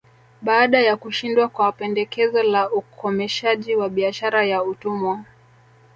Baada 0.41 0.79
ya 0.79 0.97
kushindwa 0.97 1.47
kwa 1.47 1.71
pendekezo 1.71 2.43
la 2.43 2.71
ukomeshaji 2.71 3.75
wa 3.75 3.89
biashara 3.89 4.45
ya 4.45 4.63
utumwa 4.63 5.23